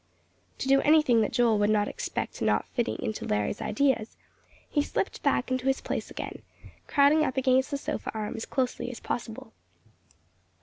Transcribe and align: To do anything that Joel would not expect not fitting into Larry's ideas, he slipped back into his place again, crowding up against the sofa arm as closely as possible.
To 0.57 0.67
do 0.67 0.81
anything 0.81 1.21
that 1.21 1.31
Joel 1.31 1.59
would 1.59 1.69
not 1.69 1.87
expect 1.87 2.41
not 2.41 2.67
fitting 2.69 2.95
into 3.03 3.23
Larry's 3.23 3.61
ideas, 3.61 4.17
he 4.67 4.81
slipped 4.81 5.21
back 5.21 5.51
into 5.51 5.67
his 5.67 5.79
place 5.79 6.09
again, 6.09 6.41
crowding 6.87 7.23
up 7.23 7.37
against 7.37 7.69
the 7.69 7.77
sofa 7.77 8.09
arm 8.11 8.35
as 8.35 8.47
closely 8.47 8.89
as 8.89 8.99
possible. 8.99 9.53